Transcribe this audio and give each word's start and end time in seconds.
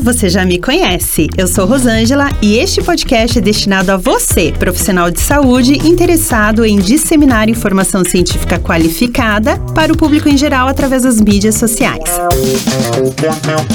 você 0.00 0.28
já 0.28 0.44
me 0.44 0.58
conhece. 0.58 1.28
Eu 1.36 1.46
sou 1.46 1.66
Rosângela 1.66 2.30
e 2.40 2.58
este 2.58 2.82
podcast 2.82 3.38
é 3.38 3.40
destinado 3.40 3.92
a 3.92 3.96
você, 3.96 4.52
profissional 4.52 5.10
de 5.10 5.20
saúde 5.20 5.74
interessado 5.88 6.64
em 6.64 6.78
disseminar 6.78 7.48
informação 7.48 8.04
científica 8.04 8.58
qualificada 8.58 9.58
para 9.74 9.92
o 9.92 9.96
público 9.96 10.28
em 10.28 10.36
geral 10.36 10.68
através 10.68 11.02
das 11.02 11.20
mídias 11.20 11.56
sociais. 11.56 12.18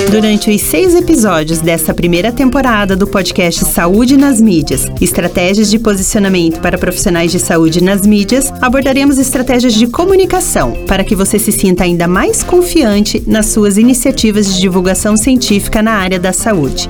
Durante 0.10 0.50
os 0.50 0.62
seis 0.62 0.96
episódios 0.96 1.60
desta 1.60 1.94
primeira 1.94 2.32
temporada 2.32 2.96
do 2.96 3.08
podcast 3.08 3.66
Saúde 3.66 4.18
nas 4.18 4.40
Mídias, 4.40 4.88
Estratégias 5.02 5.70
de 5.70 5.80
Posicionamento 5.80 6.60
para 6.62 6.78
Profissionais 6.78 7.32
de 7.32 7.40
Saúde 7.40 7.84
nas 7.84 8.06
Mídias, 8.06 8.52
abordaremos 8.62 9.18
estratégias 9.18 9.74
de 9.74 9.88
comunicação 9.88 10.72
para 10.88 11.04
que 11.04 11.16
você 11.16 11.38
se 11.38 11.52
sinta 11.52 11.84
ainda 11.84 12.08
mais 12.08 12.44
confiante 12.44 13.22
nas 13.28 13.48
suas 13.48 13.78
iniciativas 13.78 14.54
de 14.54 14.62
divulgação 14.62 15.18
científica 15.18 15.82
na 15.82 15.94
área 15.94 16.13
da 16.20 16.34
saúde. 16.34 16.90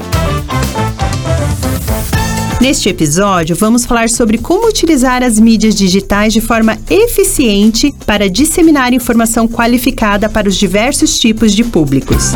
Neste 2.63 2.87
episódio, 2.87 3.57
vamos 3.57 3.85
falar 3.85 4.09
sobre 4.09 4.37
como 4.37 4.69
utilizar 4.69 5.21
as 5.21 5.37
mídias 5.37 5.75
digitais 5.75 6.31
de 6.31 6.39
forma 6.39 6.77
eficiente 6.89 7.93
para 8.05 8.29
disseminar 8.29 8.93
informação 8.93 9.49
qualificada 9.49 10.29
para 10.29 10.47
os 10.47 10.55
diversos 10.55 11.19
tipos 11.19 11.51
de 11.51 11.65
públicos. 11.65 12.31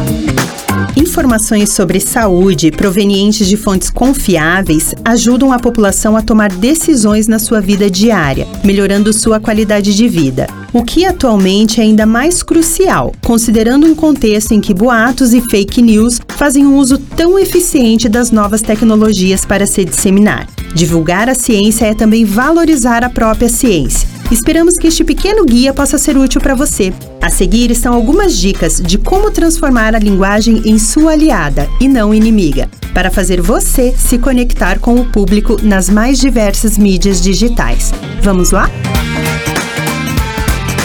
Informações 0.95 1.69
sobre 1.69 1.99
saúde 1.99 2.71
provenientes 2.71 3.47
de 3.47 3.55
fontes 3.55 3.89
confiáveis 3.89 4.93
ajudam 5.05 5.51
a 5.51 5.59
população 5.59 6.17
a 6.17 6.21
tomar 6.21 6.51
decisões 6.51 7.27
na 7.27 7.39
sua 7.39 7.61
vida 7.61 7.89
diária, 7.89 8.47
melhorando 8.63 9.13
sua 9.13 9.39
qualidade 9.39 9.95
de 9.95 10.07
vida. 10.07 10.47
O 10.73 10.83
que 10.83 11.05
atualmente 11.05 11.79
é 11.79 11.83
ainda 11.83 12.05
mais 12.05 12.43
crucial, 12.43 13.13
considerando 13.23 13.87
um 13.87 13.95
contexto 13.95 14.53
em 14.53 14.61
que 14.61 14.73
boatos 14.73 15.33
e 15.33 15.41
fake 15.41 15.81
news 15.81 16.19
fazem 16.27 16.65
um 16.65 16.75
uso 16.75 16.97
tão 16.97 17.39
eficiente 17.39 18.09
das 18.09 18.31
novas 18.31 18.61
tecnologias 18.61 19.45
para 19.45 19.65
se 19.65 19.85
disseminar. 19.85 20.47
Divulgar 20.73 21.29
a 21.29 21.35
ciência 21.35 21.85
é 21.85 21.93
também 21.93 22.25
valorizar 22.25 23.03
a 23.03 23.09
própria 23.09 23.49
ciência. 23.49 24.16
Esperamos 24.29 24.77
que 24.77 24.87
este 24.87 25.05
pequeno 25.05 25.45
guia 25.45 25.73
possa 25.73 25.97
ser 25.97 26.17
útil 26.17 26.41
para 26.41 26.53
você. 26.53 26.93
A 27.21 27.29
seguir 27.29 27.71
estão 27.71 27.93
algumas 27.93 28.37
dicas 28.37 28.81
de 28.81 28.97
como 28.97 29.31
transformar 29.31 29.95
a 29.95 29.99
linguagem 29.99 30.63
em 30.65 30.77
sua 30.77 31.13
aliada 31.13 31.69
e 31.79 31.87
não 31.87 32.13
inimiga, 32.13 32.69
para 32.93 33.09
fazer 33.09 33.39
você 33.39 33.93
se 33.97 34.17
conectar 34.17 34.79
com 34.79 34.95
o 34.95 35.05
público 35.05 35.55
nas 35.63 35.89
mais 35.89 36.19
diversas 36.19 36.77
mídias 36.77 37.21
digitais. 37.21 37.93
Vamos 38.21 38.51
lá? 38.51 38.69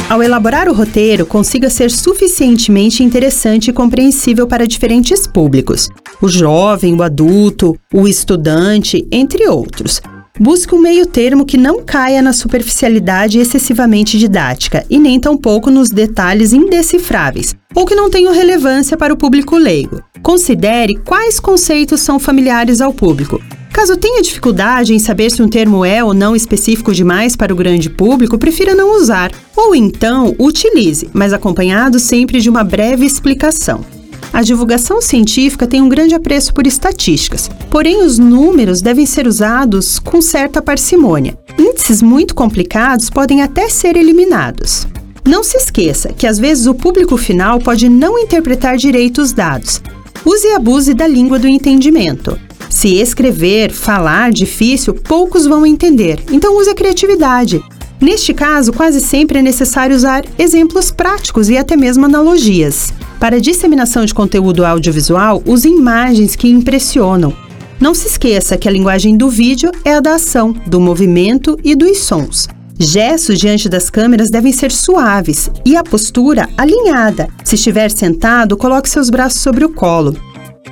Ao 0.08 0.22
elaborar 0.22 0.68
o 0.68 0.74
roteiro, 0.74 1.26
consiga 1.26 1.68
ser 1.68 1.90
suficientemente 1.90 3.02
interessante 3.02 3.70
e 3.70 3.72
compreensível 3.72 4.46
para 4.46 4.68
diferentes 4.68 5.26
públicos: 5.26 5.88
o 6.20 6.28
jovem, 6.28 6.94
o 6.94 7.02
adulto, 7.02 7.76
o 7.92 8.06
estudante, 8.06 9.04
entre 9.10 9.48
outros. 9.48 10.00
Busque 10.40 10.74
um 10.74 10.78
meio 10.78 11.04
termo 11.04 11.44
que 11.44 11.58
não 11.58 11.82
caia 11.84 12.22
na 12.22 12.32
superficialidade 12.32 13.38
excessivamente 13.38 14.18
didática 14.18 14.84
e 14.88 14.98
nem 14.98 15.20
tampouco 15.20 15.70
nos 15.70 15.90
detalhes 15.90 16.54
indecifráveis, 16.54 17.54
ou 17.74 17.84
que 17.84 17.94
não 17.94 18.08
tenham 18.08 18.32
relevância 18.32 18.96
para 18.96 19.12
o 19.12 19.16
público 19.16 19.56
leigo. 19.56 20.02
Considere 20.22 20.96
quais 20.96 21.38
conceitos 21.38 22.00
são 22.00 22.18
familiares 22.18 22.80
ao 22.80 22.94
público. 22.94 23.42
Caso 23.72 23.96
tenha 23.96 24.22
dificuldade 24.22 24.94
em 24.94 24.98
saber 24.98 25.30
se 25.30 25.42
um 25.42 25.48
termo 25.48 25.84
é 25.84 26.02
ou 26.02 26.14
não 26.14 26.34
específico 26.34 26.94
demais 26.94 27.36
para 27.36 27.52
o 27.52 27.56
grande 27.56 27.90
público, 27.90 28.38
prefira 28.38 28.74
não 28.74 28.96
usar. 28.96 29.30
Ou 29.56 29.74
então, 29.74 30.34
utilize, 30.38 31.08
mas 31.12 31.32
acompanhado 31.32 31.98
sempre 31.98 32.40
de 32.40 32.48
uma 32.48 32.64
breve 32.64 33.04
explicação. 33.04 33.84
A 34.32 34.40
divulgação 34.40 35.02
científica 35.02 35.66
tem 35.66 35.82
um 35.82 35.88
grande 35.90 36.14
apreço 36.14 36.54
por 36.54 36.66
estatísticas, 36.66 37.50
porém 37.70 38.02
os 38.02 38.18
números 38.18 38.80
devem 38.80 39.04
ser 39.04 39.26
usados 39.26 39.98
com 39.98 40.22
certa 40.22 40.62
parcimônia. 40.62 41.36
Índices 41.58 42.00
muito 42.00 42.34
complicados 42.34 43.10
podem 43.10 43.42
até 43.42 43.68
ser 43.68 43.94
eliminados. 43.94 44.86
Não 45.22 45.44
se 45.44 45.58
esqueça 45.58 46.14
que 46.14 46.26
às 46.26 46.38
vezes 46.38 46.66
o 46.66 46.74
público 46.74 47.16
final 47.18 47.60
pode 47.60 47.90
não 47.90 48.18
interpretar 48.18 48.78
direito 48.78 49.20
os 49.20 49.32
dados. 49.32 49.82
Use 50.24 50.46
e 50.46 50.54
abuse 50.54 50.94
da 50.94 51.06
língua 51.06 51.38
do 51.38 51.46
entendimento. 51.46 52.38
Se 52.70 52.96
escrever, 52.96 53.70
falar 53.70 54.32
difícil, 54.32 54.94
poucos 54.94 55.46
vão 55.46 55.66
entender, 55.66 56.18
então 56.32 56.56
use 56.56 56.70
a 56.70 56.74
criatividade. 56.74 57.62
Neste 58.00 58.32
caso, 58.32 58.72
quase 58.72 59.00
sempre 59.00 59.40
é 59.40 59.42
necessário 59.42 59.94
usar 59.94 60.24
exemplos 60.38 60.90
práticos 60.90 61.50
e 61.50 61.56
até 61.58 61.76
mesmo 61.76 62.06
analogias. 62.06 62.92
Para 63.22 63.40
disseminação 63.40 64.04
de 64.04 64.12
conteúdo 64.12 64.66
audiovisual, 64.66 65.44
use 65.46 65.68
imagens 65.68 66.34
que 66.34 66.48
impressionam. 66.48 67.32
Não 67.78 67.94
se 67.94 68.08
esqueça 68.08 68.56
que 68.56 68.66
a 68.66 68.70
linguagem 68.72 69.16
do 69.16 69.30
vídeo 69.30 69.70
é 69.84 69.94
a 69.94 70.00
da 70.00 70.16
ação, 70.16 70.52
do 70.66 70.80
movimento 70.80 71.56
e 71.62 71.76
dos 71.76 71.98
sons. 71.98 72.48
Gestos 72.80 73.38
diante 73.38 73.68
das 73.68 73.88
câmeras 73.88 74.28
devem 74.28 74.50
ser 74.50 74.72
suaves 74.72 75.48
e 75.64 75.76
a 75.76 75.84
postura 75.84 76.48
alinhada. 76.58 77.28
Se 77.44 77.54
estiver 77.54 77.92
sentado, 77.92 78.56
coloque 78.56 78.88
seus 78.90 79.08
braços 79.08 79.40
sobre 79.40 79.64
o 79.64 79.68
colo. 79.68 80.16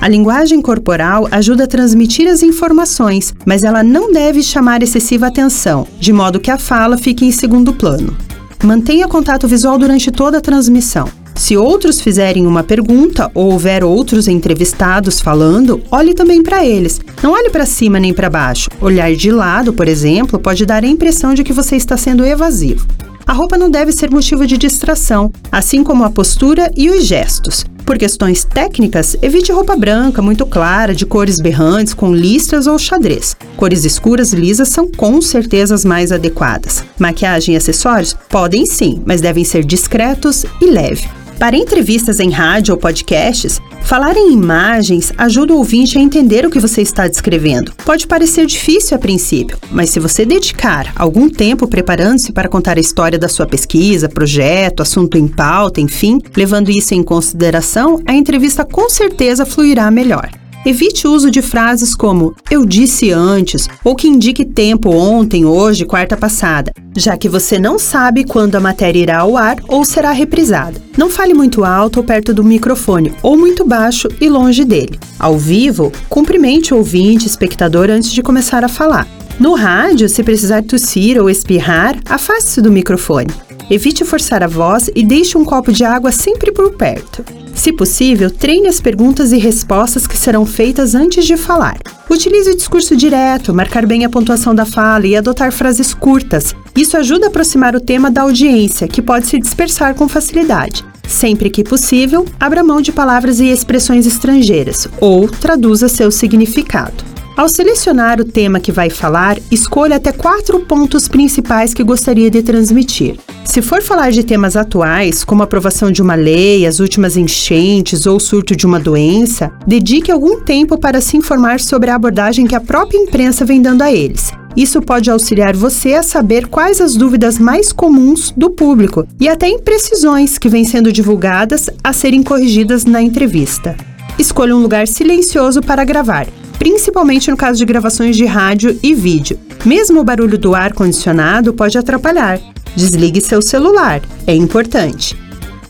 A 0.00 0.08
linguagem 0.08 0.60
corporal 0.60 1.28
ajuda 1.30 1.64
a 1.64 1.68
transmitir 1.68 2.26
as 2.26 2.42
informações, 2.42 3.32
mas 3.46 3.62
ela 3.62 3.84
não 3.84 4.10
deve 4.12 4.42
chamar 4.42 4.82
excessiva 4.82 5.28
atenção, 5.28 5.86
de 6.00 6.12
modo 6.12 6.40
que 6.40 6.50
a 6.50 6.58
fala 6.58 6.98
fique 6.98 7.24
em 7.24 7.30
segundo 7.30 7.72
plano. 7.72 8.16
Mantenha 8.64 9.06
contato 9.06 9.46
visual 9.46 9.78
durante 9.78 10.10
toda 10.10 10.38
a 10.38 10.40
transmissão. 10.40 11.19
Se 11.40 11.56
outros 11.56 12.02
fizerem 12.02 12.46
uma 12.46 12.62
pergunta 12.62 13.30
ou 13.32 13.52
houver 13.52 13.82
outros 13.82 14.28
entrevistados 14.28 15.20
falando, 15.20 15.80
olhe 15.90 16.12
também 16.12 16.42
para 16.42 16.66
eles. 16.66 17.00
Não 17.22 17.32
olhe 17.32 17.48
para 17.48 17.64
cima 17.64 17.98
nem 17.98 18.12
para 18.12 18.28
baixo. 18.28 18.68
Olhar 18.78 19.10
de 19.14 19.32
lado, 19.32 19.72
por 19.72 19.88
exemplo, 19.88 20.38
pode 20.38 20.66
dar 20.66 20.84
a 20.84 20.86
impressão 20.86 21.32
de 21.32 21.42
que 21.42 21.54
você 21.54 21.76
está 21.76 21.96
sendo 21.96 22.26
evasivo. 22.26 22.86
A 23.26 23.32
roupa 23.32 23.56
não 23.56 23.70
deve 23.70 23.90
ser 23.90 24.10
motivo 24.10 24.46
de 24.46 24.58
distração, 24.58 25.32
assim 25.50 25.82
como 25.82 26.04
a 26.04 26.10
postura 26.10 26.70
e 26.76 26.90
os 26.90 27.06
gestos. 27.06 27.64
Por 27.86 27.96
questões 27.96 28.44
técnicas, 28.44 29.16
evite 29.22 29.50
roupa 29.50 29.74
branca 29.74 30.20
muito 30.20 30.44
clara, 30.44 30.94
de 30.94 31.06
cores 31.06 31.40
berrantes, 31.40 31.94
com 31.94 32.14
listras 32.14 32.66
ou 32.66 32.78
xadrez. 32.78 33.34
Cores 33.56 33.86
escuras 33.86 34.34
lisas 34.34 34.68
são 34.68 34.86
com 34.86 35.22
certeza 35.22 35.74
as 35.74 35.86
mais 35.86 36.12
adequadas. 36.12 36.84
Maquiagem 36.98 37.54
e 37.54 37.56
acessórios 37.56 38.14
podem 38.28 38.66
sim, 38.66 39.02
mas 39.06 39.22
devem 39.22 39.42
ser 39.42 39.64
discretos 39.64 40.44
e 40.60 40.66
leve. 40.66 41.08
Para 41.40 41.56
entrevistas 41.56 42.20
em 42.20 42.28
rádio 42.30 42.74
ou 42.74 42.78
podcasts, 42.78 43.62
falar 43.80 44.14
em 44.14 44.30
imagens 44.30 45.10
ajuda 45.16 45.54
o 45.54 45.56
ouvinte 45.56 45.96
a 45.96 46.00
entender 46.00 46.44
o 46.44 46.50
que 46.50 46.60
você 46.60 46.82
está 46.82 47.08
descrevendo. 47.08 47.72
Pode 47.82 48.06
parecer 48.06 48.44
difícil 48.44 48.94
a 48.94 49.00
princípio, 49.00 49.56
mas 49.70 49.88
se 49.88 49.98
você 49.98 50.26
dedicar 50.26 50.92
algum 50.94 51.30
tempo 51.30 51.66
preparando-se 51.66 52.30
para 52.30 52.46
contar 52.46 52.76
a 52.76 52.80
história 52.80 53.18
da 53.18 53.26
sua 53.26 53.46
pesquisa, 53.46 54.06
projeto, 54.06 54.82
assunto 54.82 55.16
em 55.16 55.26
pauta, 55.26 55.80
enfim, 55.80 56.20
levando 56.36 56.70
isso 56.70 56.92
em 56.92 57.02
consideração, 57.02 58.02
a 58.04 58.12
entrevista 58.12 58.62
com 58.62 58.90
certeza 58.90 59.46
fluirá 59.46 59.90
melhor. 59.90 60.39
Evite 60.64 61.08
o 61.08 61.12
uso 61.12 61.30
de 61.30 61.40
frases 61.40 61.94
como 61.94 62.34
eu 62.50 62.66
disse 62.66 63.10
antes 63.10 63.66
ou 63.82 63.96
que 63.96 64.06
indique 64.06 64.44
tempo 64.44 64.90
ontem, 64.90 65.46
hoje, 65.46 65.86
quarta 65.86 66.18
passada, 66.18 66.70
já 66.94 67.16
que 67.16 67.30
você 67.30 67.58
não 67.58 67.78
sabe 67.78 68.24
quando 68.24 68.56
a 68.56 68.60
matéria 68.60 69.00
irá 69.00 69.20
ao 69.20 69.38
ar 69.38 69.56
ou 69.66 69.86
será 69.86 70.12
reprisada. 70.12 70.78
Não 70.98 71.08
fale 71.08 71.32
muito 71.32 71.64
alto 71.64 71.96
ou 71.96 72.04
perto 72.04 72.34
do 72.34 72.44
microfone, 72.44 73.14
ou 73.22 73.38
muito 73.38 73.66
baixo 73.66 74.06
e 74.20 74.28
longe 74.28 74.62
dele. 74.62 75.00
Ao 75.18 75.38
vivo, 75.38 75.90
cumprimente 76.10 76.74
o 76.74 76.76
ouvinte, 76.76 77.26
espectador 77.26 77.88
antes 77.88 78.12
de 78.12 78.22
começar 78.22 78.62
a 78.62 78.68
falar. 78.68 79.08
No 79.38 79.54
rádio, 79.54 80.10
se 80.10 80.22
precisar 80.22 80.62
tossir 80.62 81.18
ou 81.18 81.30
espirrar, 81.30 81.98
afaste-se 82.04 82.60
do 82.60 82.70
microfone. 82.70 83.30
Evite 83.70 84.04
forçar 84.04 84.42
a 84.42 84.46
voz 84.46 84.90
e 84.94 85.02
deixe 85.02 85.38
um 85.38 85.44
copo 85.44 85.72
de 85.72 85.84
água 85.84 86.12
sempre 86.12 86.52
por 86.52 86.72
perto. 86.72 87.24
Se 87.54 87.72
possível, 87.72 88.30
treine 88.30 88.68
as 88.68 88.80
perguntas 88.80 89.32
e 89.32 89.38
respostas 89.38 90.06
que 90.06 90.16
serão 90.16 90.46
feitas 90.46 90.94
antes 90.94 91.26
de 91.26 91.36
falar. 91.36 91.78
Utilize 92.08 92.50
o 92.50 92.56
discurso 92.56 92.96
direto, 92.96 93.54
marcar 93.54 93.86
bem 93.86 94.04
a 94.04 94.08
pontuação 94.08 94.54
da 94.54 94.64
fala 94.64 95.06
e 95.06 95.16
adotar 95.16 95.52
frases 95.52 95.92
curtas. 95.92 96.54
Isso 96.76 96.96
ajuda 96.96 97.26
a 97.26 97.28
aproximar 97.28 97.76
o 97.76 97.80
tema 97.80 98.10
da 98.10 98.22
audiência, 98.22 98.88
que 98.88 99.02
pode 99.02 99.26
se 99.26 99.38
dispersar 99.38 99.94
com 99.94 100.08
facilidade. 100.08 100.84
Sempre 101.06 101.50
que 101.50 101.64
possível, 101.64 102.24
abra 102.38 102.62
mão 102.62 102.80
de 102.80 102.92
palavras 102.92 103.40
e 103.40 103.46
expressões 103.46 104.06
estrangeiras 104.06 104.88
ou 105.00 105.28
traduza 105.28 105.88
seu 105.88 106.10
significado. 106.10 107.04
Ao 107.36 107.48
selecionar 107.48 108.20
o 108.20 108.24
tema 108.24 108.60
que 108.60 108.70
vai 108.70 108.90
falar, 108.90 109.38
escolha 109.50 109.96
até 109.96 110.12
quatro 110.12 110.60
pontos 110.60 111.08
principais 111.08 111.72
que 111.72 111.82
gostaria 111.82 112.30
de 112.30 112.42
transmitir. 112.42 113.16
Se 113.44 113.60
for 113.62 113.82
falar 113.82 114.10
de 114.10 114.22
temas 114.22 114.56
atuais, 114.56 115.24
como 115.24 115.42
a 115.42 115.44
aprovação 115.44 115.90
de 115.90 116.00
uma 116.00 116.14
lei, 116.14 116.66
as 116.66 116.78
últimas 116.78 117.16
enchentes 117.16 118.06
ou 118.06 118.20
surto 118.20 118.54
de 118.54 118.64
uma 118.64 118.78
doença, 118.78 119.50
dedique 119.66 120.10
algum 120.10 120.40
tempo 120.40 120.78
para 120.78 121.00
se 121.00 121.16
informar 121.16 121.58
sobre 121.58 121.90
a 121.90 121.96
abordagem 121.96 122.46
que 122.46 122.54
a 122.54 122.60
própria 122.60 122.98
imprensa 122.98 123.44
vem 123.44 123.60
dando 123.60 123.82
a 123.82 123.92
eles. 123.92 124.30
Isso 124.56 124.80
pode 124.82 125.10
auxiliar 125.10 125.54
você 125.56 125.94
a 125.94 126.02
saber 126.02 126.46
quais 126.46 126.80
as 126.80 126.96
dúvidas 126.96 127.38
mais 127.38 127.72
comuns 127.72 128.32
do 128.36 128.50
público 128.50 129.06
e 129.18 129.28
até 129.28 129.48
imprecisões 129.48 130.38
que 130.38 130.48
vêm 130.48 130.64
sendo 130.64 130.92
divulgadas 130.92 131.68
a 131.82 131.92
serem 131.92 132.22
corrigidas 132.22 132.84
na 132.84 133.00
entrevista. 133.00 133.76
Escolha 134.18 134.54
um 134.54 134.60
lugar 134.60 134.86
silencioso 134.86 135.60
para 135.60 135.84
gravar, 135.84 136.26
principalmente 136.58 137.30
no 137.30 137.36
caso 137.36 137.58
de 137.58 137.64
gravações 137.64 138.16
de 138.16 138.26
rádio 138.26 138.78
e 138.82 138.94
vídeo. 138.94 139.38
Mesmo 139.64 140.00
o 140.00 140.04
barulho 140.04 140.36
do 140.36 140.54
ar 140.54 140.72
condicionado 140.72 141.52
pode 141.52 141.78
atrapalhar. 141.78 142.40
Desligue 142.76 143.20
seu 143.20 143.42
celular, 143.42 144.00
é 144.26 144.34
importante. 144.34 145.16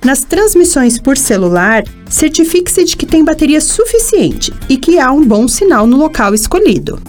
Nas 0.05 0.21
transmissões 0.23 0.99
por 0.99 1.17
celular, 1.17 1.85
certifique-se 2.09 2.85
de 2.85 2.97
que 2.97 3.05
tem 3.05 3.25
bateria 3.25 3.61
suficiente 3.61 4.53
e 4.69 4.77
que 4.77 4.99
há 4.99 5.13
um 5.13 5.25
bom 5.25 5.47
sinal 5.47 5.87
no 5.87 5.97
local 5.97 6.35
escolhido. 6.35 7.01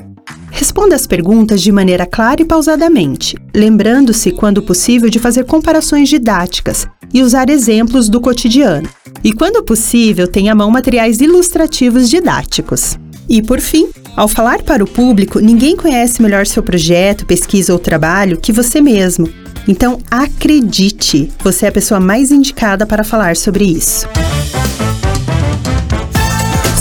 Responda 0.51 0.95
as 0.95 1.07
perguntas 1.07 1.61
de 1.61 1.71
maneira 1.71 2.05
clara 2.05 2.41
e 2.41 2.45
pausadamente, 2.45 3.37
lembrando-se, 3.55 4.31
quando 4.31 4.61
possível, 4.61 5.09
de 5.09 5.19
fazer 5.19 5.45
comparações 5.45 6.09
didáticas 6.09 6.85
e 7.13 7.23
usar 7.23 7.49
exemplos 7.49 8.09
do 8.09 8.19
cotidiano. 8.19 8.89
E, 9.23 9.31
quando 9.33 9.63
possível, 9.63 10.27
tenha 10.27 10.51
à 10.51 10.55
mão 10.55 10.69
materiais 10.69 11.21
ilustrativos 11.21 12.09
didáticos. 12.09 12.99
E, 13.29 13.41
por 13.41 13.59
fim, 13.59 13.89
ao 14.15 14.27
falar 14.27 14.61
para 14.61 14.83
o 14.83 14.87
público, 14.87 15.39
ninguém 15.39 15.75
conhece 15.75 16.21
melhor 16.21 16.45
seu 16.45 16.61
projeto, 16.61 17.25
pesquisa 17.25 17.71
ou 17.71 17.79
trabalho 17.79 18.39
que 18.39 18.51
você 18.51 18.81
mesmo. 18.81 19.29
Então, 19.67 19.99
acredite, 20.09 21.31
você 21.43 21.65
é 21.65 21.69
a 21.69 21.71
pessoa 21.71 21.99
mais 21.99 22.31
indicada 22.31 22.85
para 22.85 23.03
falar 23.03 23.35
sobre 23.35 23.65
isso. 23.65 24.07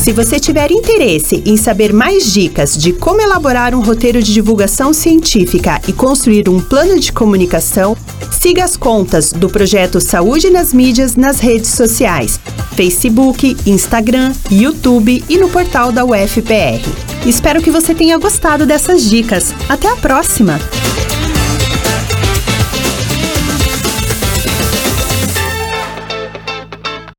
Se 0.02 0.12
você 0.12 0.40
tiver 0.40 0.70
interesse 0.72 1.42
em 1.44 1.58
saber 1.58 1.92
mais 1.92 2.32
dicas 2.32 2.74
de 2.74 2.90
como 2.90 3.20
elaborar 3.20 3.74
um 3.74 3.82
roteiro 3.82 4.22
de 4.22 4.32
divulgação 4.32 4.94
científica 4.94 5.78
e 5.86 5.92
construir 5.92 6.48
um 6.48 6.58
plano 6.58 6.98
de 6.98 7.12
comunicação, 7.12 7.94
siga 8.30 8.64
as 8.64 8.78
contas 8.78 9.30
do 9.30 9.50
projeto 9.50 10.00
Saúde 10.00 10.48
nas 10.48 10.72
Mídias 10.72 11.16
nas 11.16 11.38
redes 11.38 11.70
sociais: 11.70 12.40
Facebook, 12.74 13.56
Instagram, 13.66 14.32
YouTube 14.50 15.22
e 15.28 15.36
no 15.36 15.50
portal 15.50 15.92
da 15.92 16.02
UFPR. 16.02 16.82
Espero 17.26 17.60
que 17.60 17.70
você 17.70 17.94
tenha 17.94 18.16
gostado 18.16 18.64
dessas 18.64 19.04
dicas. 19.04 19.54
Até 19.68 19.86
a 19.86 19.96
próxima! 19.96 20.58